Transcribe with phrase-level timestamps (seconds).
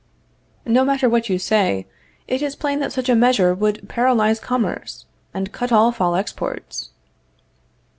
[0.65, 1.85] No matter what you say,
[2.27, 6.89] it is plain that such a measure would paralyze commerce; and cut off all exports.